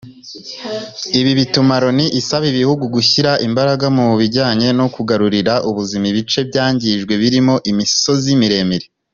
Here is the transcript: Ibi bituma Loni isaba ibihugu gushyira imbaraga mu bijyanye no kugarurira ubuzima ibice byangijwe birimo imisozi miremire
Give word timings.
Ibi 1.19 1.31
bituma 1.39 1.73
Loni 1.83 2.05
isaba 2.19 2.45
ibihugu 2.51 2.83
gushyira 2.95 3.31
imbaraga 3.47 3.85
mu 3.97 4.07
bijyanye 4.19 4.67
no 4.79 4.85
kugarurira 4.95 5.53
ubuzima 5.69 6.05
ibice 6.11 6.39
byangijwe 6.49 7.13
birimo 7.21 7.55
imisozi 7.71 8.29
miremire 8.41 8.87